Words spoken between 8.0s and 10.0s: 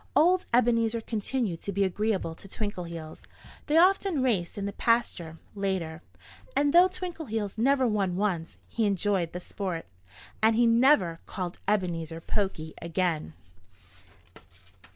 once, he enjoyed the sport.